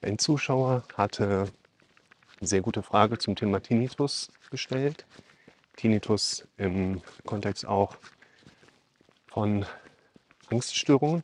[0.00, 1.48] Ein Zuschauer hatte
[2.38, 5.06] eine sehr gute Frage zum Thema Tinnitus gestellt.
[5.76, 7.96] Tinnitus im Kontext auch
[9.26, 9.66] von
[10.50, 11.22] Angststörungen.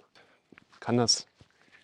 [0.80, 1.26] Kann das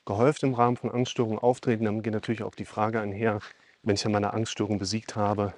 [0.05, 1.85] gehäuft im Rahmen von Angststörungen auftreten?
[1.85, 3.39] Dann geht natürlich auch die Frage einher,
[3.83, 5.55] wenn ich dann meine Angststörung besiegt habe,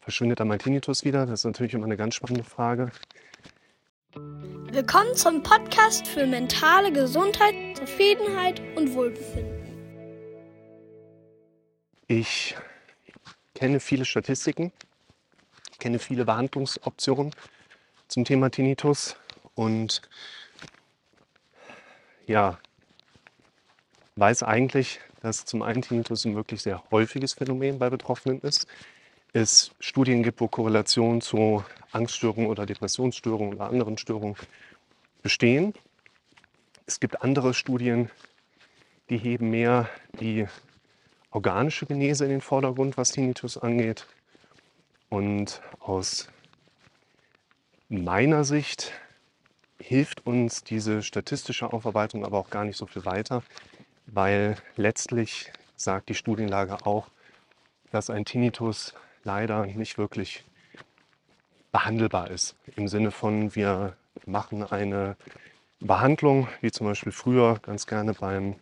[0.00, 1.26] verschwindet dann mein Tinnitus wieder?
[1.26, 2.90] Das ist natürlich immer eine ganz spannende Frage.
[4.14, 9.55] Willkommen zum Podcast für mentale Gesundheit, Zufriedenheit und Wohlbefinden.
[12.08, 12.54] Ich
[13.56, 14.70] kenne viele Statistiken,
[15.80, 17.32] kenne viele Behandlungsoptionen
[18.06, 19.16] zum Thema Tinnitus
[19.56, 20.02] und
[22.28, 22.60] ja,
[24.14, 28.68] weiß eigentlich, dass zum einen Tinnitus ein wirklich sehr häufiges Phänomen bei Betroffenen ist.
[29.32, 34.36] Es Studien gibt, wo Korrelationen zu Angststörungen oder Depressionsstörungen oder anderen Störungen
[35.22, 35.74] bestehen.
[36.86, 38.10] Es gibt andere Studien,
[39.10, 39.88] die heben mehr
[40.20, 40.46] die
[41.30, 44.06] organische Genese in den Vordergrund, was Tinnitus angeht.
[45.08, 46.28] Und aus
[47.88, 48.92] meiner Sicht
[49.78, 53.42] hilft uns diese statistische Aufarbeitung aber auch gar nicht so viel weiter,
[54.06, 57.08] weil letztlich sagt die Studienlage auch,
[57.90, 60.44] dass ein Tinnitus leider nicht wirklich
[61.72, 62.56] behandelbar ist.
[62.76, 65.16] Im Sinne von, wir machen eine
[65.80, 68.56] Behandlung, wie zum Beispiel früher ganz gerne beim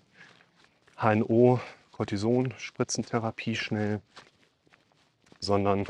[0.96, 1.60] HNO,
[1.94, 4.00] Cortison-Spritzentherapie schnell,
[5.38, 5.86] sondern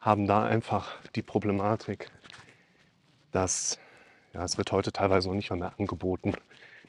[0.00, 2.10] haben da einfach die Problematik,
[3.32, 3.78] dass
[4.32, 6.32] ja, es wird heute teilweise noch nicht mal mehr angeboten,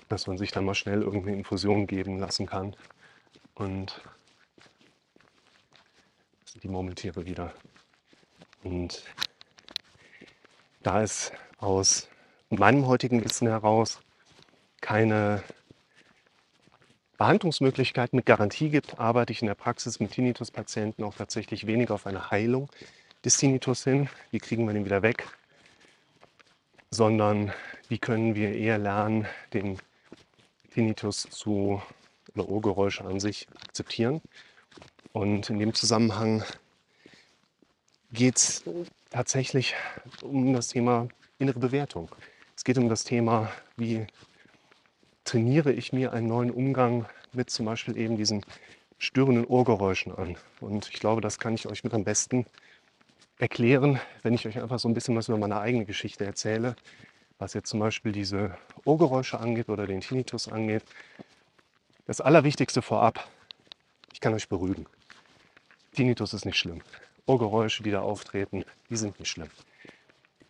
[0.08, 2.74] dass man sich dann mal schnell irgendeine Infusion geben lassen kann.
[3.54, 4.02] Und
[6.44, 7.54] das sind die Murmeltiere wieder.
[8.64, 9.04] Und
[10.84, 12.08] da es aus
[12.50, 14.00] meinem heutigen Wissen heraus
[14.80, 15.44] keine
[17.18, 22.06] Behandlungsmöglichkeit mit Garantie gibt, arbeite ich in der Praxis mit Tinnitus-Patienten auch tatsächlich weniger auf
[22.06, 22.70] eine Heilung
[23.26, 24.08] des Tinnitus hin.
[24.32, 25.28] Wie kriegen wir den wieder weg?
[26.92, 27.52] Sondern
[27.90, 29.80] wie können wir eher lernen, den
[30.74, 31.82] Tinnitus zu
[32.36, 34.22] oder Ohrgeräusche an sich akzeptieren.
[35.12, 36.44] Und in dem Zusammenhang
[38.12, 38.64] geht es
[39.10, 39.74] tatsächlich
[40.22, 41.08] um das Thema
[41.40, 42.10] innere Bewertung.
[42.56, 44.06] Es geht um das Thema, wie
[45.28, 48.46] trainiere ich mir einen neuen Umgang mit zum Beispiel eben diesen
[48.98, 50.38] störenden Ohrgeräuschen an.
[50.62, 52.46] Und ich glaube, das kann ich euch mit am besten
[53.38, 56.76] erklären, wenn ich euch einfach so ein bisschen was über meine eigene Geschichte erzähle,
[57.40, 60.84] was jetzt zum Beispiel diese Ohrgeräusche angeht oder den Tinnitus angeht.
[62.06, 63.28] Das Allerwichtigste vorab,
[64.14, 64.86] ich kann euch beruhigen.
[65.94, 66.82] Tinnitus ist nicht schlimm.
[67.26, 69.50] Ohrgeräusche, die da auftreten, die sind nicht schlimm.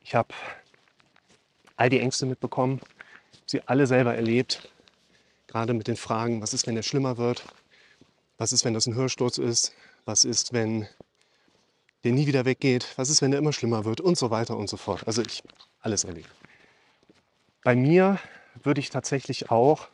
[0.04, 0.30] Ich habe
[1.76, 2.80] all die Ängste mitbekommen,
[3.46, 4.70] sie alle selber erlebt.
[5.48, 7.44] Gerade mit den Fragen, was ist, wenn er schlimmer wird?
[8.38, 9.74] Was ist, wenn das ein Hörsturz ist?
[10.06, 10.88] Was ist, wenn
[12.04, 12.88] der nie wieder weggeht?
[12.98, 14.02] Was ist, wenn der immer schlimmer wird?
[14.02, 15.08] Und so weiter und so fort.
[15.08, 15.44] Also ich
[15.82, 16.30] alles erlebt.
[17.64, 18.20] Bei mir
[18.64, 19.88] würde ich tatsächlich auch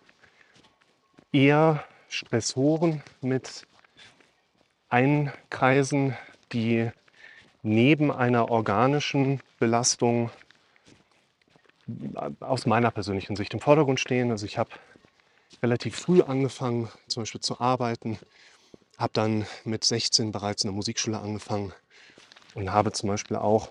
[1.32, 3.66] eher Stressoren mit
[4.90, 6.16] einkreisen,
[6.52, 6.92] die
[7.64, 10.30] neben einer organischen Belastung
[12.40, 14.32] aus meiner persönlichen Sicht im Vordergrund stehen.
[14.32, 14.70] Also ich habe
[15.62, 18.18] relativ früh angefangen, zum Beispiel zu arbeiten,
[18.98, 21.74] habe dann mit 16 bereits in der Musikschule angefangen
[22.56, 23.70] und habe zum Beispiel auch,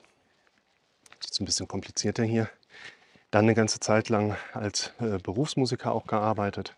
[1.21, 2.49] das ist ein bisschen komplizierter hier,
[3.31, 6.77] dann eine ganze Zeit lang als äh, Berufsmusiker auch gearbeitet.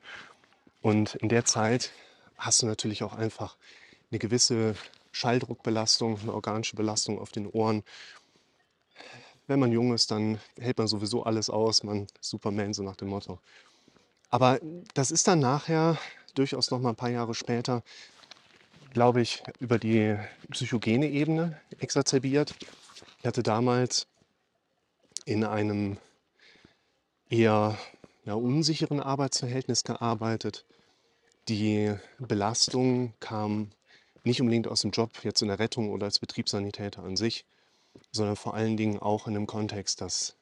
[0.82, 1.90] Und in der Zeit
[2.36, 3.56] hast du natürlich auch einfach
[4.10, 4.76] eine gewisse
[5.12, 7.82] Schalldruckbelastung, eine organische Belastung auf den Ohren
[9.46, 13.08] wenn man jung ist, dann hält man sowieso alles aus, man Superman, so nach dem
[13.08, 13.38] Motto.
[14.30, 14.58] Aber
[14.94, 15.98] das ist dann nachher,
[16.34, 17.82] durchaus noch mal ein paar Jahre später,
[18.92, 20.16] glaube ich, über die
[20.50, 22.54] psychogene Ebene exacerbiert.
[23.20, 24.06] Ich hatte damals
[25.24, 25.98] in einem
[27.28, 27.78] eher
[28.24, 30.64] ja, unsicheren Arbeitsverhältnis gearbeitet.
[31.48, 33.70] Die Belastung kam
[34.22, 37.44] nicht unbedingt aus dem Job, jetzt in der Rettung oder als Betriebssanitäter an sich,
[38.12, 40.36] sondern vor allen Dingen auch in dem Kontext, dass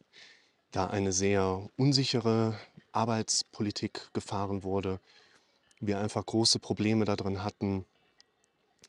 [0.70, 2.58] da eine sehr unsichere
[2.92, 5.00] Arbeitspolitik gefahren wurde.
[5.80, 7.84] Wir einfach große Probleme darin hatten,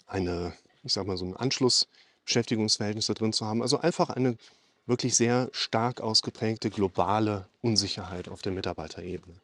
[0.07, 3.62] eine, ich sag mal, so ein Anschlussbeschäftigungsverhältnis da drin zu haben.
[3.62, 4.38] Also einfach eine
[4.86, 9.36] wirklich sehr stark ausgeprägte globale Unsicherheit auf der Mitarbeiterebene.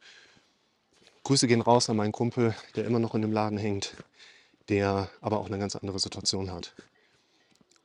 [1.24, 3.96] Grüße gehen raus an meinen Kumpel, der immer noch in dem Laden hängt,
[4.68, 6.74] der aber auch eine ganz andere Situation hat.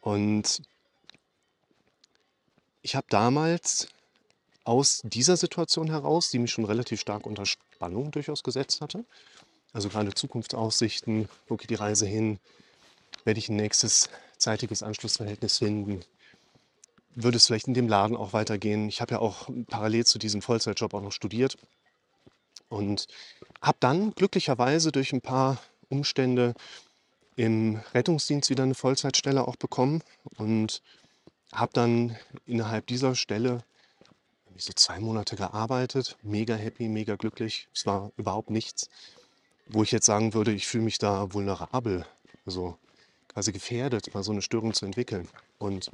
[0.01, 0.63] Und
[2.85, 3.89] ich habe damals
[4.65, 9.05] aus dieser Situation heraus, die mich schon relativ stark unter Spannung durchaus gesetzt hatte,
[9.73, 12.39] Also gerade Zukunftsaussichten, wo geht die Reise hin?
[13.25, 14.09] Werde ich ein nächstes
[14.39, 16.05] zeitiges Anschlussverhältnis finden?
[17.15, 18.89] Würde es vielleicht in dem Laden auch weitergehen?
[18.89, 21.57] Ich habe ja auch parallel zu diesem Vollzeitjob auch noch studiert
[22.69, 23.09] und
[23.63, 25.59] habe dann glücklicherweise durch ein paar
[25.89, 26.55] Umstände
[27.35, 30.03] im Rettungsdienst wieder eine Vollzeitstelle auch bekommen
[30.37, 30.83] und
[31.55, 32.17] habe dann
[32.47, 33.65] innerhalb dieser Stelle
[34.57, 37.69] so zwei Monate gearbeitet, mega happy, mega glücklich.
[37.75, 38.89] Es war überhaupt nichts,
[39.67, 42.07] wo ich jetzt sagen würde, ich fühle mich da vulnerabel,
[42.47, 42.77] also
[43.29, 45.29] quasi gefährdet, mal so eine Störung zu entwickeln.
[45.59, 45.91] Und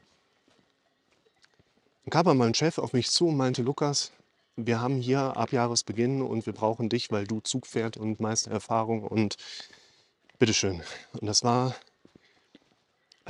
[2.05, 4.13] dann kam mal mein Chef auf mich zu und meinte, Lukas,
[4.57, 8.51] wir haben hier ab Jahresbeginn und wir brauchen dich, weil du Zug fährt und meiste
[8.51, 9.37] Erfahrung und
[10.39, 10.83] bitteschön.
[11.13, 11.75] Und das war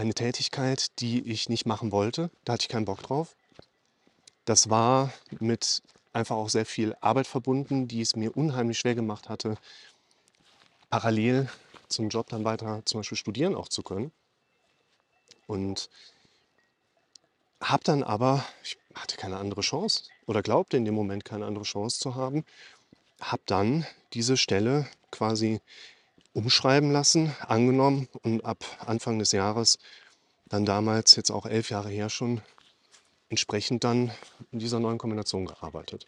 [0.01, 2.31] eine Tätigkeit, die ich nicht machen wollte.
[2.45, 3.37] Da hatte ich keinen Bock drauf.
[4.47, 5.83] Das war mit
[6.13, 9.57] einfach auch sehr viel Arbeit verbunden, die es mir unheimlich schwer gemacht hatte,
[10.89, 11.49] parallel
[11.89, 14.11] zum Job dann weiter zum Beispiel studieren auch zu können.
[15.47, 15.91] Und
[17.61, 21.65] habe dann aber, ich hatte keine andere Chance oder glaubte in dem Moment keine andere
[21.65, 22.45] Chance zu haben,
[23.21, 25.61] habe dann diese Stelle quasi
[26.33, 29.79] umschreiben lassen, angenommen und ab Anfang des Jahres,
[30.49, 32.41] dann damals, jetzt auch elf Jahre her schon,
[33.29, 34.11] entsprechend dann
[34.51, 36.07] in dieser neuen Kombination gearbeitet.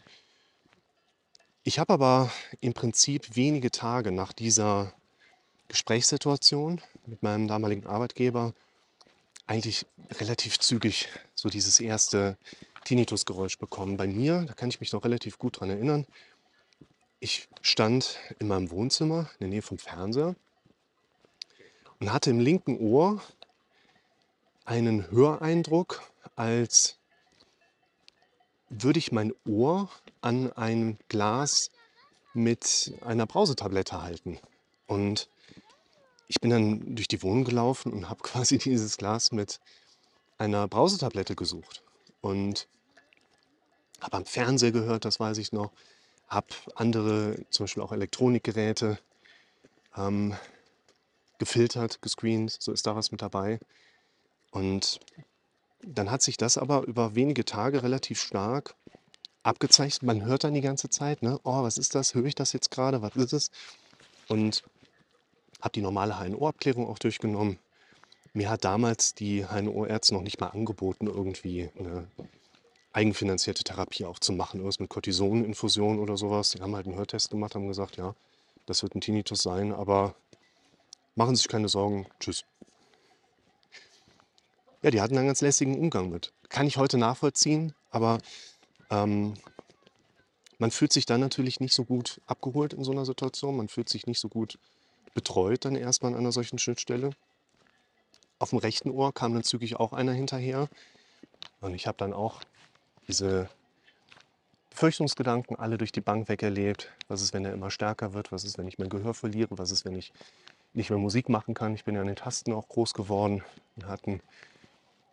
[1.64, 2.30] Ich habe aber
[2.60, 4.92] im Prinzip wenige Tage nach dieser
[5.68, 8.52] Gesprächssituation mit meinem damaligen Arbeitgeber
[9.46, 9.86] eigentlich
[10.18, 12.36] relativ zügig so dieses erste
[12.84, 13.96] Tinnitusgeräusch bekommen.
[13.96, 16.06] Bei mir, da kann ich mich noch relativ gut dran erinnern,
[17.22, 20.34] ich stand in meinem Wohnzimmer in der Nähe vom Fernseher
[22.00, 23.22] und hatte im linken Ohr
[24.64, 26.02] einen Höreindruck,
[26.34, 26.98] als
[28.68, 29.88] würde ich mein Ohr
[30.20, 31.70] an ein Glas
[32.34, 34.40] mit einer Brausetablette halten.
[34.88, 35.30] Und
[36.26, 39.60] ich bin dann durch die Wohnung gelaufen und habe quasi dieses Glas mit
[40.38, 41.84] einer Brausetablette gesucht.
[42.20, 42.66] Und
[44.00, 45.70] habe am Fernseher gehört, das weiß ich noch
[46.32, 48.98] habe andere, zum Beispiel auch Elektronikgeräte,
[49.96, 50.34] ähm,
[51.38, 53.58] gefiltert, gescreent, so ist da was mit dabei.
[54.50, 55.00] Und
[55.82, 58.74] dann hat sich das aber über wenige Tage relativ stark
[59.42, 60.04] abgezeichnet.
[60.04, 61.38] Man hört dann die ganze Zeit, ne?
[61.42, 62.14] oh, was ist das?
[62.14, 63.02] Höre ich das jetzt gerade?
[63.02, 63.50] Was ist es?
[64.28, 64.62] Und
[65.60, 67.58] habe die normale HNO-Abklärung auch durchgenommen.
[68.32, 72.06] Mir hat damals die HNO-Ärzte noch nicht mal angeboten, irgendwie eine
[72.92, 74.58] eigenfinanzierte Therapie auch zu machen.
[74.58, 76.50] Irgendwas mit Cortisoninfusion oder sowas.
[76.50, 78.14] Die haben halt einen Hörtest gemacht, haben gesagt, ja,
[78.66, 80.14] das wird ein Tinnitus sein, aber
[81.14, 82.06] machen Sie sich keine Sorgen.
[82.20, 82.44] Tschüss.
[84.82, 86.32] Ja, die hatten einen ganz lässigen Umgang mit.
[86.48, 88.18] Kann ich heute nachvollziehen, aber
[88.90, 89.34] ähm,
[90.58, 93.56] man fühlt sich dann natürlich nicht so gut abgeholt in so einer Situation.
[93.56, 94.58] Man fühlt sich nicht so gut
[95.14, 97.10] betreut dann erstmal an einer solchen Schnittstelle.
[98.38, 100.68] Auf dem rechten Ohr kam dann zügig auch einer hinterher.
[101.60, 102.40] Und ich habe dann auch
[103.08, 103.48] diese
[104.70, 106.90] Befürchtungsgedanken alle durch die Bank weg erlebt.
[107.08, 108.32] Was ist, wenn er immer stärker wird?
[108.32, 109.58] Was ist, wenn ich mein Gehör verliere?
[109.58, 110.12] Was ist, wenn ich
[110.72, 111.74] nicht mehr Musik machen kann?
[111.74, 113.44] Ich bin ja an den Tasten auch groß geworden.
[113.76, 114.20] Wir hatten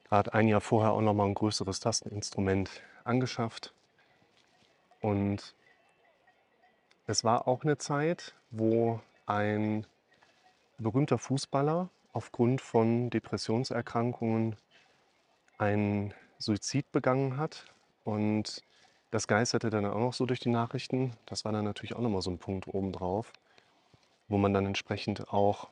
[0.06, 2.70] gerade ein Jahr vorher auch noch mal ein größeres Tasteninstrument
[3.04, 3.74] angeschafft.
[5.02, 5.54] Und
[7.06, 9.86] es war auch eine Zeit, wo ein
[10.78, 14.56] berühmter Fußballer aufgrund von Depressionserkrankungen
[15.58, 17.66] einen Suizid begangen hat
[18.04, 18.62] und
[19.12, 21.14] das geisterte dann auch noch so durch die Nachrichten.
[21.26, 23.32] Das war dann natürlich auch nochmal so ein Punkt obendrauf,
[24.28, 25.70] wo man dann entsprechend auch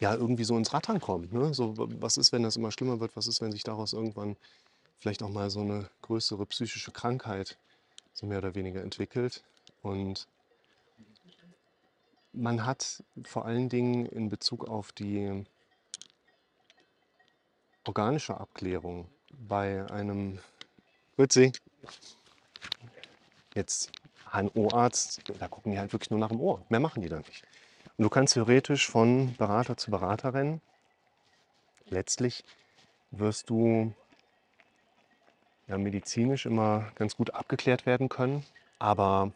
[0.00, 1.32] ja, irgendwie so ins Rattern kommt.
[1.32, 1.54] Ne?
[1.54, 3.16] So, was ist, wenn das immer schlimmer wird?
[3.16, 4.36] Was ist, wenn sich daraus irgendwann
[4.98, 7.58] vielleicht auch mal so eine größere psychische Krankheit
[8.12, 9.44] so mehr oder weniger entwickelt?
[9.82, 10.26] Und
[12.32, 15.44] man hat vor allen Dingen in Bezug auf die
[17.84, 20.38] organische Abklärung bei einem
[21.18, 21.50] Grüezi.
[23.52, 23.90] Jetzt
[24.30, 26.64] HNO-Arzt, da gucken die halt wirklich nur nach dem Ohr.
[26.68, 27.42] Mehr machen die da nicht.
[27.96, 30.60] Und du kannst theoretisch von Berater zu Berater rennen.
[31.88, 32.44] Letztlich
[33.10, 33.92] wirst du
[35.66, 38.44] ja, medizinisch immer ganz gut abgeklärt werden können,
[38.78, 39.32] aber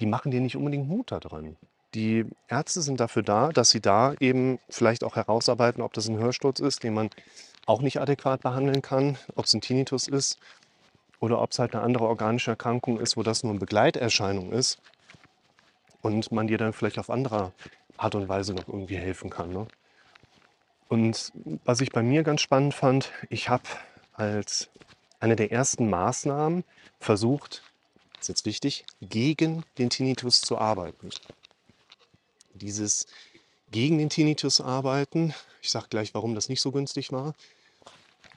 [0.00, 1.58] die machen dir nicht unbedingt Mut da drin.
[1.92, 6.16] Die Ärzte sind dafür da, dass sie da eben vielleicht auch herausarbeiten, ob das ein
[6.16, 7.10] Hörsturz ist, den man
[7.66, 10.38] auch nicht adäquat behandeln kann, ob es ein Tinnitus ist
[11.20, 14.78] oder ob es halt eine andere organische Erkrankung ist, wo das nur eine Begleiterscheinung ist
[16.00, 17.52] und man dir dann vielleicht auf andere
[17.96, 19.52] Art und Weise noch irgendwie helfen kann.
[19.52, 19.66] Ne?
[20.88, 21.32] Und
[21.64, 23.64] was ich bei mir ganz spannend fand, ich habe
[24.12, 24.68] als
[25.18, 26.64] eine der ersten Maßnahmen
[27.00, 27.62] versucht,
[28.14, 31.10] das ist jetzt wichtig, gegen den Tinnitus zu arbeiten.
[32.54, 33.06] dieses
[33.72, 37.34] gegen den Tinnitus arbeiten, ich sage gleich, warum das nicht so günstig war,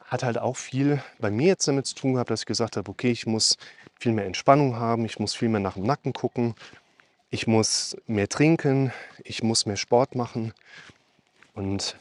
[0.10, 2.90] hat halt auch viel bei mir jetzt damit zu tun gehabt, dass ich gesagt habe,
[2.90, 3.58] okay, ich muss
[4.00, 6.56] viel mehr Entspannung haben, ich muss viel mehr nach dem Nacken gucken,
[7.30, 8.92] ich muss mehr trinken,
[9.24, 10.54] ich muss mehr Sport machen
[11.54, 11.96] und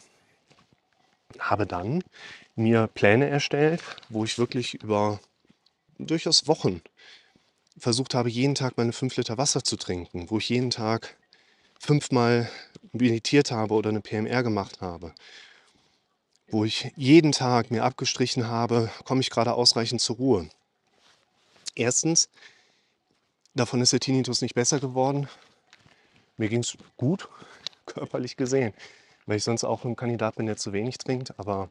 [1.39, 2.03] habe dann
[2.57, 5.21] mir Pläne erstellt, wo ich wirklich über
[5.99, 6.81] durchaus Wochen
[7.77, 11.17] versucht habe, jeden Tag meine fünf Liter Wasser zu trinken, wo ich jeden Tag
[11.79, 12.49] fünfmal
[12.93, 15.13] meditiert habe oder eine PMR gemacht habe,
[16.51, 20.49] wo ich jeden Tag mir abgestrichen habe, komme ich gerade ausreichend zur Ruhe.
[21.75, 22.29] Erstens,
[23.55, 25.29] davon ist der Tinnitus nicht besser geworden.
[26.37, 27.29] Mir ging es gut,
[27.87, 28.73] körperlich gesehen,
[29.27, 31.39] weil ich sonst auch ein Kandidat bin, der zu wenig trinkt.
[31.39, 31.69] Aber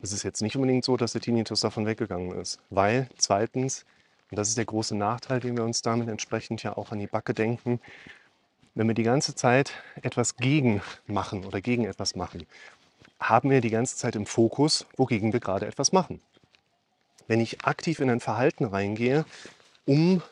[0.00, 2.58] es ist jetzt nicht unbedingt so, dass der Tinnitus davon weggegangen ist.
[2.70, 3.84] Weil zweitens,
[4.30, 7.06] und das ist der große Nachteil, den wir uns damit entsprechend ja auch an die
[7.06, 7.80] Backe denken,
[8.74, 9.70] wenn wir die ganze Zeit
[10.02, 12.44] etwas gegen machen oder gegen etwas machen,
[13.20, 16.20] haben wir die ganze Zeit im Fokus, wogegen wir gerade etwas machen.
[17.26, 19.24] Wenn ich aktiv in ein Verhalten reingehe,
[19.86, 20.22] um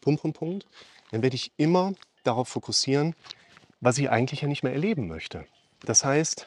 [0.00, 0.66] Punkt, Punkt, Punkt,
[1.10, 1.92] dann werde ich immer
[2.24, 3.14] darauf fokussieren,
[3.80, 5.44] was ich eigentlich ja nicht mehr erleben möchte.
[5.84, 6.46] Das heißt,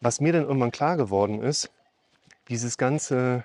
[0.00, 1.70] was mir dann irgendwann klar geworden ist,
[2.48, 3.44] dieses ganze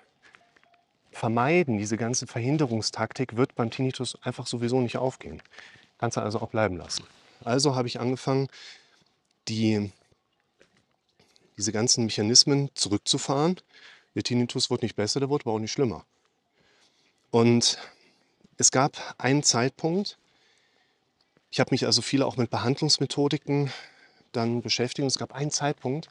[1.11, 5.41] Vermeiden, diese ganze Verhinderungstaktik wird beim Tinnitus einfach sowieso nicht aufgehen.
[5.97, 7.05] Kannst du also auch bleiben lassen.
[7.43, 8.47] Also habe ich angefangen,
[9.47, 9.91] die,
[11.57, 13.59] diese ganzen Mechanismen zurückzufahren.
[14.15, 16.05] Der Tinnitus wurde nicht besser, der wurde aber auch nicht schlimmer.
[17.29, 17.77] Und
[18.57, 20.17] es gab einen Zeitpunkt,
[21.49, 23.71] ich habe mich also viel auch mit Behandlungsmethodiken
[24.31, 25.03] dann beschäftigt.
[25.03, 26.09] Und es gab einen Zeitpunkt,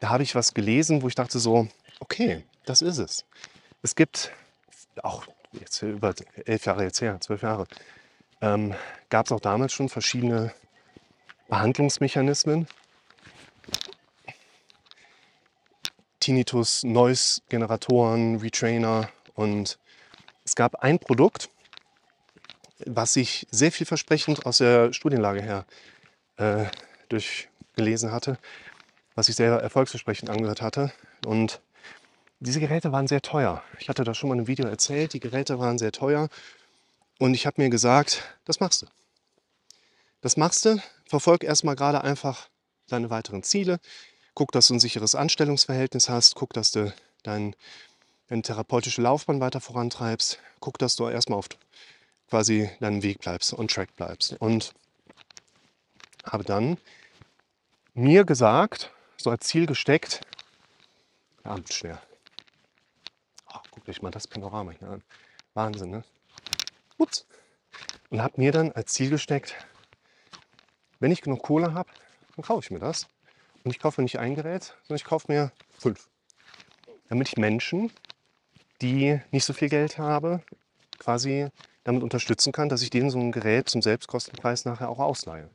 [0.00, 1.68] da habe ich was gelesen, wo ich dachte so,
[2.00, 3.24] okay, das ist es.
[3.82, 4.32] Es gibt
[5.02, 7.66] auch jetzt über elf Jahre jetzt her, zwölf Jahre,
[8.40, 8.74] ähm,
[9.08, 10.52] gab es auch damals schon verschiedene
[11.48, 12.66] Behandlungsmechanismen.
[16.26, 19.78] Tinnitus, Noise-Generatoren, Retrainer und
[20.44, 21.50] es gab ein Produkt,
[22.84, 25.66] was sich sehr vielversprechend aus der Studienlage her
[26.36, 26.64] äh,
[27.10, 28.40] durchgelesen hatte,
[29.14, 30.92] was sich sehr erfolgsversprechend angehört hatte.
[31.24, 31.60] Und
[32.40, 33.62] diese Geräte waren sehr teuer.
[33.78, 35.12] Ich hatte das schon mal in einem Video erzählt.
[35.12, 36.28] Die Geräte waren sehr teuer.
[37.20, 38.86] Und ich habe mir gesagt, das machst du.
[40.22, 40.82] Das machst du.
[41.04, 42.48] Verfolg erstmal gerade einfach
[42.88, 43.78] deine weiteren Ziele.
[44.36, 46.34] Guck, dass du ein sicheres Anstellungsverhältnis hast.
[46.34, 47.56] Guck, dass du dein,
[48.28, 50.38] deine therapeutische Laufbahn weiter vorantreibst.
[50.60, 51.48] Guck, dass du erstmal auf
[52.28, 54.34] quasi deinem Weg bleibst, on track bleibst.
[54.38, 54.74] Und
[56.22, 56.76] habe dann
[57.94, 60.20] mir gesagt, so als Ziel gesteckt,
[61.42, 62.02] abendschwer.
[63.54, 65.02] Oh, guckt euch mal das Panorama hier an.
[65.54, 66.04] Wahnsinn, ne?
[66.98, 67.26] Ups.
[68.10, 69.54] Und habe mir dann als Ziel gesteckt,
[71.00, 71.88] wenn ich genug Kohle habe,
[72.36, 73.06] dann kaufe ich mir das.
[73.66, 76.08] Und ich kaufe nicht ein Gerät, sondern ich kaufe mir fünf.
[77.08, 77.90] Damit ich Menschen,
[78.80, 80.40] die nicht so viel Geld haben,
[81.00, 81.48] quasi
[81.82, 85.50] damit unterstützen kann, dass ich denen so ein Gerät zum Selbstkostenpreis nachher auch ausleihe.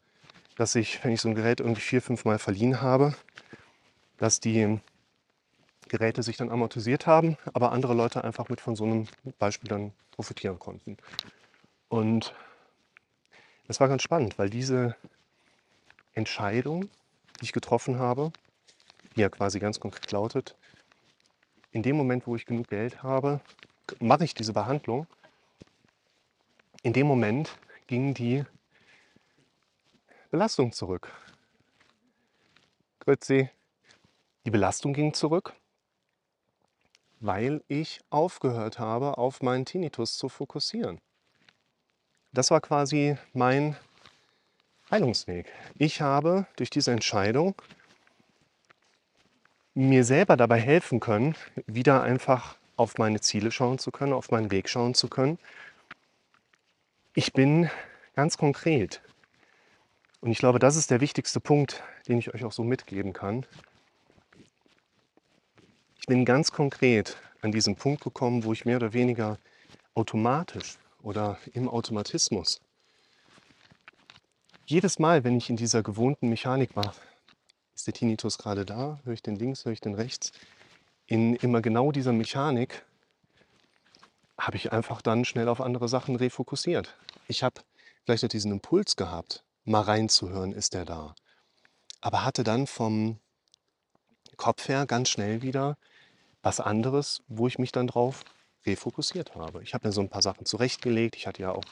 [0.57, 3.15] Dass ich, wenn ich so ein Gerät irgendwie vier, fünf Mal verliehen habe,
[4.17, 4.81] dass die
[5.87, 9.07] Geräte sich dann amortisiert haben, aber andere Leute einfach mit von so einem
[9.39, 10.97] Beispiel dann profitieren konnten.
[11.87, 12.35] Und
[13.67, 14.97] das war ganz spannend, weil diese
[16.11, 16.89] Entscheidung,
[17.39, 18.31] die ich getroffen habe,
[19.15, 20.55] die ja quasi ganz konkret lautet,
[21.71, 23.39] in dem Moment, wo ich genug Geld habe,
[23.99, 25.07] mache ich diese Behandlung
[26.83, 28.43] in dem Moment ging die
[30.31, 31.11] Belastung zurück.
[32.99, 33.49] Grüezi.
[34.45, 35.53] Die Belastung ging zurück,
[37.19, 40.99] weil ich aufgehört habe, auf meinen Tinnitus zu fokussieren.
[42.31, 43.75] Das war quasi mein
[44.91, 45.47] Heilungsweg.
[45.77, 47.55] Ich habe durch diese Entscheidung
[49.73, 54.51] mir selber dabei helfen können, wieder einfach auf meine Ziele schauen zu können, auf meinen
[54.51, 55.39] Weg schauen zu können
[57.13, 57.69] ich bin
[58.15, 59.01] ganz konkret.
[60.21, 63.45] Und ich glaube, das ist der wichtigste Punkt, den ich euch auch so mitgeben kann.
[65.99, 69.39] Ich bin ganz konkret an diesen Punkt gekommen, wo ich mehr oder weniger
[69.93, 72.61] automatisch oder im Automatismus
[74.71, 76.95] jedes Mal, wenn ich in dieser gewohnten Mechanik war,
[77.75, 80.31] ist der Tinnitus gerade da, höre ich den links, höre ich den rechts,
[81.07, 82.85] in immer genau dieser Mechanik
[84.39, 86.95] habe ich einfach dann schnell auf andere Sachen refokussiert.
[87.27, 87.61] Ich habe
[88.05, 91.15] vielleicht auch diesen Impuls gehabt, mal reinzuhören, ist der da.
[91.99, 93.19] Aber hatte dann vom
[94.37, 95.77] Kopf her ganz schnell wieder
[96.41, 98.23] was anderes, wo ich mich dann drauf
[98.65, 99.61] refokussiert habe.
[99.63, 101.17] Ich habe mir so ein paar Sachen zurechtgelegt.
[101.17, 101.65] Ich hatte ja auch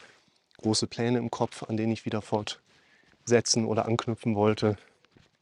[0.57, 2.68] große Pläne im Kopf, an denen ich wieder fortsetzen
[3.29, 4.75] setzen oder anknüpfen wollte.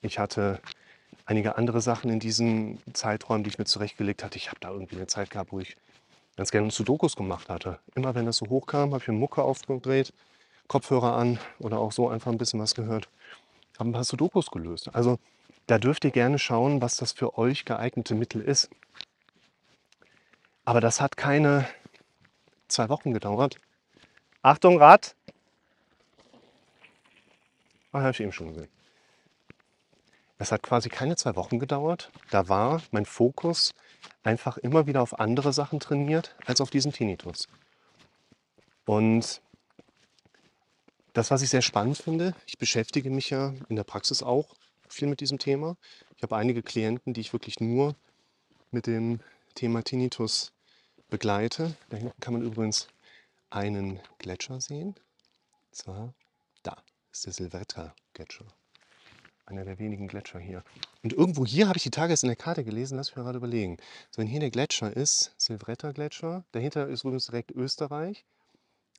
[0.02, 0.60] Ich hatte
[1.26, 4.38] einige andere Sachen in diesem Zeitraum, die ich mir zurechtgelegt hatte.
[4.38, 5.76] Ich habe da irgendwie eine Zeit gehabt, wo ich
[6.36, 7.80] ganz gerne Sudokus gemacht hatte.
[7.96, 10.14] Immer wenn das so hochkam, habe ich mir Mucke aufgedreht,
[10.68, 13.10] Kopfhörer an oder auch so einfach ein bisschen was gehört.
[13.80, 14.94] Habe ein paar Sudokus gelöst.
[14.94, 15.18] Also
[15.66, 18.70] da dürft ihr gerne schauen, was das für euch geeignete Mittel ist.
[20.64, 21.68] Aber das hat keine
[22.68, 23.58] zwei Wochen gedauert.
[24.42, 25.16] Achtung, Rad!
[27.92, 28.70] Ah, habe ich eben schon gesehen.
[30.38, 32.12] Das hat quasi keine zwei Wochen gedauert.
[32.30, 33.74] Da war mein Fokus
[34.24, 37.48] einfach immer wieder auf andere Sachen trainiert als auf diesen Tinnitus.
[38.86, 39.42] Und
[41.14, 44.56] das, was ich sehr spannend finde, ich beschäftige mich ja in der Praxis auch
[44.88, 45.76] viel mit diesem Thema.
[46.16, 47.96] Ich habe einige Klienten, die ich wirklich nur
[48.72, 49.20] mit dem
[49.56, 50.52] Thema Tinnitus
[51.10, 51.76] begleite.
[51.90, 52.88] Da hinten kann man übrigens
[53.50, 54.90] einen Gletscher sehen.
[54.90, 56.14] Und zwar
[56.62, 56.78] da
[57.18, 58.46] ist der Silvetra-Gletscher.
[59.48, 60.64] Einer der wenigen Gletscher hier.
[61.02, 63.38] Und irgendwo hier habe ich die Tage in der Karte gelesen, lass mich mal gerade
[63.38, 63.78] überlegen.
[64.12, 68.24] So, wenn hier der Gletscher ist, Silvretta-Gletscher, dahinter ist übrigens direkt Österreich.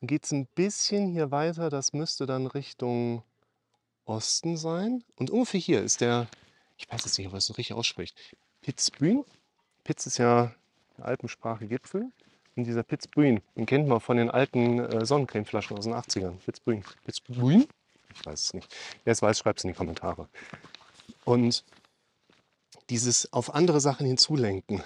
[0.00, 3.22] Dann geht es ein bisschen hier weiter, das müsste dann Richtung
[4.04, 5.04] Osten sein.
[5.16, 6.26] Und ungefähr hier ist der,
[6.76, 8.16] ich weiß jetzt nicht, ob man es noch richtig ausspricht,
[8.62, 9.24] Pitzbühn.
[9.84, 10.52] Pitz ist ja
[10.96, 12.10] der Alpensprache Gipfel.
[12.56, 16.38] Und dieser Pitzbühn, den kennt man von den alten äh, Sonnencremeflaschen aus den 80ern.
[16.44, 16.82] Pitzbühn.
[17.04, 17.68] Pitzbühn?
[18.14, 18.74] Ich weiß es nicht.
[19.04, 20.28] Wer es weiß, schreibt es in die Kommentare.
[21.24, 21.64] Und
[22.90, 24.82] dieses auf andere Sachen hinzulenken,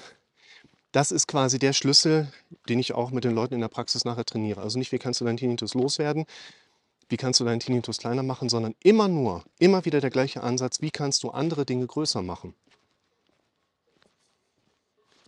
[0.93, 2.31] das ist quasi der Schlüssel,
[2.69, 4.61] den ich auch mit den Leuten in der Praxis nachher trainiere.
[4.61, 6.27] Also nicht, wie kannst du deinen Tinnitus loswerden,
[7.09, 10.81] wie kannst du deinen Tinnitus kleiner machen, sondern immer nur, immer wieder der gleiche Ansatz,
[10.81, 12.55] wie kannst du andere Dinge größer machen.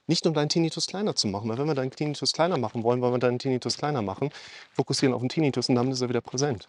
[0.07, 3.01] Nicht um deinen Tinnitus kleiner zu machen, weil wenn wir deinen Tinnitus kleiner machen wollen,
[3.01, 4.31] wollen wir deinen Tinnitus kleiner machen,
[4.73, 6.69] fokussieren auf den Tinnitus und dann ist er wieder präsent.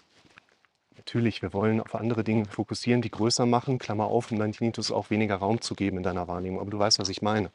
[1.08, 4.92] Natürlich, wir wollen auf andere Dinge fokussieren, die größer machen, Klammer auf, um deinen Tinnitus
[4.92, 6.60] auch weniger Raum zu geben in deiner Wahrnehmung.
[6.60, 7.52] Aber du weißt, was ich meine.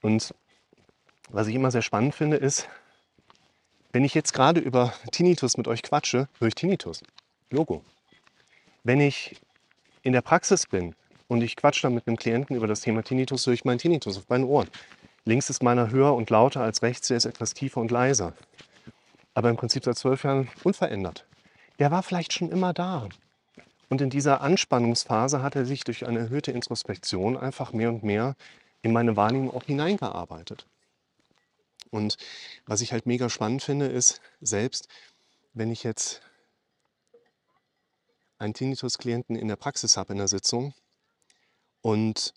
[0.00, 0.34] Und
[1.28, 2.66] was ich immer sehr spannend finde, ist,
[3.92, 7.02] wenn ich jetzt gerade über Tinnitus mit euch quatsche, höre ich Tinnitus.
[7.50, 7.84] Logo.
[8.84, 9.36] Wenn ich
[10.00, 10.94] in der Praxis bin
[11.28, 14.16] und ich quatsche dann mit einem Klienten über das Thema Tinnitus, höre ich meinen Tinnitus
[14.16, 14.68] auf meinen Ohren.
[15.26, 18.32] Links ist meiner höher und lauter als rechts, der ist etwas tiefer und leiser.
[19.34, 21.26] Aber im Prinzip seit zwölf Jahren unverändert
[21.82, 23.08] der war vielleicht schon immer da.
[23.88, 28.36] Und in dieser Anspannungsphase hat er sich durch eine erhöhte Introspektion einfach mehr und mehr
[28.82, 30.64] in meine Wahrnehmung auch hineingearbeitet.
[31.90, 32.18] Und
[32.66, 34.86] was ich halt mega spannend finde, ist selbst,
[35.54, 36.22] wenn ich jetzt
[38.38, 40.74] einen Tinnitus-Klienten in der Praxis habe in der Sitzung
[41.80, 42.32] und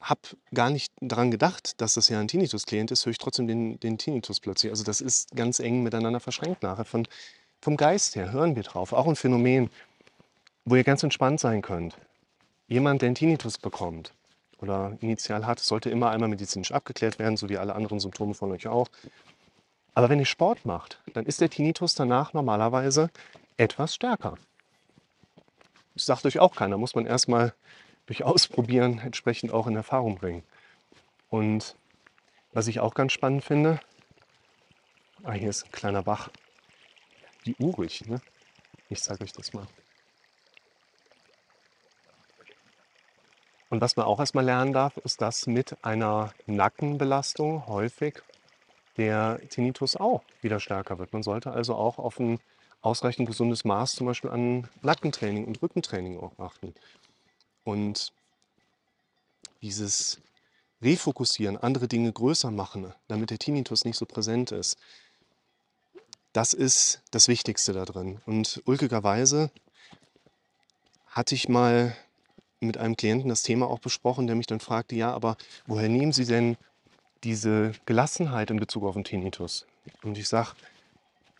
[0.00, 3.78] habe gar nicht daran gedacht, dass das ja ein Tinnitus-Klient ist, höre ich trotzdem den,
[3.78, 4.72] den Tinnitus plötzlich.
[4.72, 7.06] Also das ist ganz eng miteinander verschränkt nachher von
[7.62, 8.92] vom Geist her hören wir drauf.
[8.92, 9.70] Auch ein Phänomen,
[10.64, 11.96] wo ihr ganz entspannt sein könnt.
[12.66, 14.12] Jemand, der einen Tinnitus bekommt
[14.58, 18.50] oder initial hat, sollte immer einmal medizinisch abgeklärt werden, so wie alle anderen Symptome von
[18.50, 18.88] euch auch.
[19.94, 23.10] Aber wenn ihr Sport macht, dann ist der Tinnitus danach normalerweise
[23.56, 24.34] etwas stärker.
[25.94, 27.54] Das sagt euch auch keiner, muss man erstmal
[28.06, 30.42] durch Ausprobieren entsprechend auch in Erfahrung bringen.
[31.28, 31.76] Und
[32.52, 33.78] was ich auch ganz spannend finde,
[35.22, 36.30] ah, hier ist ein kleiner Bach,
[37.44, 38.20] wie urig, ne?
[38.88, 39.66] Ich zeige euch das mal.
[43.70, 48.20] Und was man auch erstmal lernen darf, ist, dass mit einer Nackenbelastung häufig
[48.98, 51.14] der Tinnitus auch wieder stärker wird.
[51.14, 52.38] Man sollte also auch auf ein
[52.82, 56.74] ausreichend gesundes Maß zum Beispiel an Nackentraining und Rückentraining auch achten.
[57.64, 58.12] Und
[59.62, 60.20] dieses
[60.82, 64.76] Refokussieren, andere Dinge größer machen, damit der Tinnitus nicht so präsent ist,
[66.32, 68.20] das ist das Wichtigste da drin.
[68.26, 69.50] Und ulkigerweise
[71.06, 71.94] hatte ich mal
[72.60, 76.12] mit einem Klienten das Thema auch besprochen, der mich dann fragte, ja, aber woher nehmen
[76.12, 76.56] Sie denn
[77.24, 79.66] diese Gelassenheit in Bezug auf den Tinnitus?
[80.02, 80.52] Und ich sage,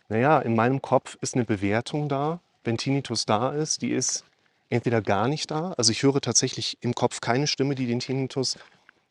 [0.09, 2.39] naja, in meinem Kopf ist eine Bewertung da.
[2.63, 4.25] Wenn Tinnitus da ist, die ist
[4.69, 5.73] entweder gar nicht da.
[5.73, 8.57] Also ich höre tatsächlich im Kopf keine Stimme, die den Tinnitus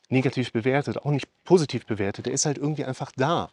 [0.08, 2.26] negativ bewertet, auch nicht positiv bewertet.
[2.26, 3.50] Der ist halt irgendwie einfach da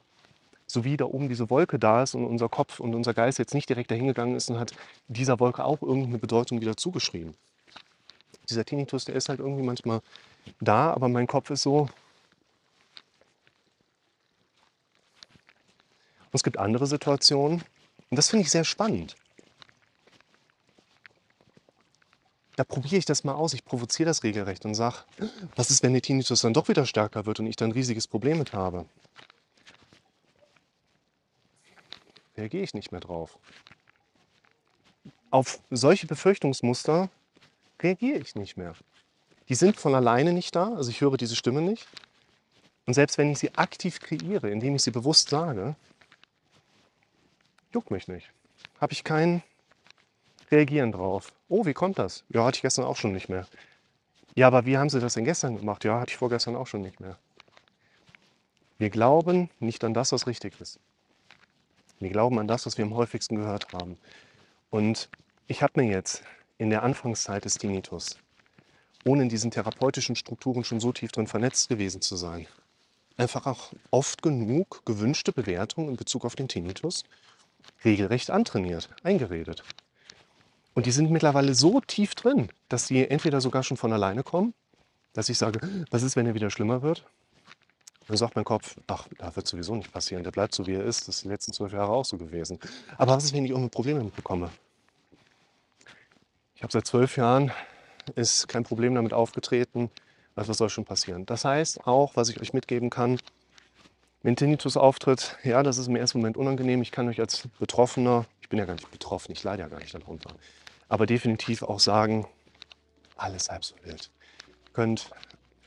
[0.71, 3.55] so wie da oben diese Wolke da ist und unser Kopf und unser Geist jetzt
[3.55, 4.73] nicht direkt dahingegangen ist und hat
[5.07, 7.33] dieser Wolke auch irgendeine Bedeutung wieder zugeschrieben.
[8.49, 10.01] Dieser Tinnitus, der ist halt irgendwie manchmal
[10.61, 11.81] da, aber mein Kopf ist so.
[11.81, 11.89] Und
[16.33, 17.63] es gibt andere Situationen,
[18.11, 19.15] und das finde ich sehr spannend.
[22.57, 24.97] Da probiere ich das mal aus, ich provoziere das regelrecht und sage,
[25.55, 28.07] was ist, wenn der Tinnitus dann doch wieder stärker wird und ich dann ein riesiges
[28.07, 28.85] Problem mit habe?
[32.39, 33.37] Reagiere ich nicht mehr drauf.
[35.31, 37.09] auf solche Befürchtungsmuster
[37.81, 38.73] reagiere ich nicht mehr.
[39.47, 41.87] Die sind von alleine nicht da, also ich höre diese Stimme nicht.
[42.87, 45.75] Und selbst wenn ich sie aktiv kreiere, indem ich sie bewusst sage,
[47.73, 48.31] juckt mich nicht.
[48.81, 49.43] Habe ich kein
[50.51, 51.31] Reagieren drauf.
[51.47, 52.23] Oh, wie kommt das?
[52.29, 53.45] Ja, hatte ich gestern auch schon nicht mehr.
[54.35, 55.83] Ja, aber wie haben Sie das denn gestern gemacht?
[55.83, 57.19] Ja, hatte ich vorgestern auch schon nicht mehr.
[58.79, 60.79] Wir glauben nicht an das, was richtig ist.
[61.99, 63.97] Wir glauben an das, was wir am häufigsten gehört haben.
[64.69, 65.09] Und
[65.47, 66.23] ich habe mir jetzt
[66.57, 68.17] in der Anfangszeit des Tinnitus,
[69.05, 72.47] ohne in diesen therapeutischen Strukturen schon so tief drin vernetzt gewesen zu sein,
[73.17, 77.03] einfach auch oft genug gewünschte Bewertungen in Bezug auf den Tinnitus
[77.83, 79.63] regelrecht antrainiert, eingeredet.
[80.73, 84.53] Und die sind mittlerweile so tief drin, dass sie entweder sogar schon von alleine kommen,
[85.13, 85.59] dass ich sage,
[85.89, 87.05] was ist, wenn er wieder schlimmer wird?
[88.09, 90.83] Dann sagt mein Kopf, ach, da wird sowieso nicht passieren, der bleibt so, wie er
[90.83, 91.07] ist.
[91.07, 92.59] Das ist die letzten zwölf Jahre auch so gewesen.
[92.97, 94.49] Aber was ist, wenn ich irgendein Problem damit bekomme?
[96.55, 97.51] Ich habe seit zwölf Jahren,
[98.15, 99.91] ist kein Problem damit aufgetreten.
[100.35, 101.27] Also was soll schon passieren?
[101.27, 103.19] Das heißt auch, was ich euch mitgeben kann,
[104.23, 106.81] wenn Tinnitus auftritt, ja, das ist im ersten Moment unangenehm.
[106.81, 109.79] Ich kann euch als Betroffener, ich bin ja gar nicht betroffen, ich leide ja gar
[109.79, 110.31] nicht darunter,
[110.87, 112.27] aber definitiv auch sagen,
[113.17, 114.09] alles halb so wild.
[114.65, 115.11] Ihr könnt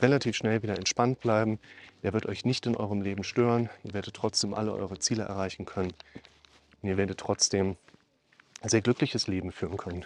[0.01, 1.61] relativ schnell wieder entspannt bleiben.
[2.03, 3.71] Der wird euch nicht in eurem Leben stören.
[3.85, 5.93] Ihr werdet trotzdem alle eure Ziele erreichen können.
[6.81, 7.77] Und ihr werdet trotzdem
[8.61, 10.05] ein sehr glückliches Leben führen können.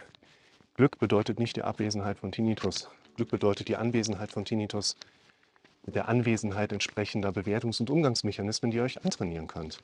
[0.75, 2.91] Glück bedeutet nicht die Abwesenheit von Tinnitus.
[3.17, 4.97] Glück bedeutet die Anwesenheit von Tinnitus
[5.87, 9.83] mit der Anwesenheit entsprechender Bewertungs- und Umgangsmechanismen, die ihr euch antrainieren könnt.